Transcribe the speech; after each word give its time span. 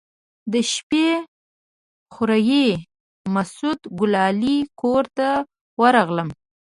د 0.51 0.53
شپې 0.73 1.07
خوريي 2.13 2.67
مسعود 3.33 3.79
ګلالي 3.99 4.57
کور 4.81 5.03
ته 5.17 5.29
ورغلم. 5.81 6.29